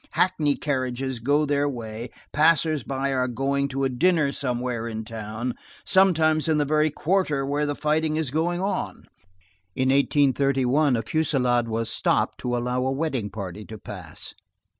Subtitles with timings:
[0.13, 5.53] Hackney carriages go their way; passers by are going to a dinner somewhere in town.
[5.85, 9.03] Sometimes in the very quarter where the fighting is going on.
[9.75, 14.33] In 1831, a fusillade was stopped to allow a wedding party to pass.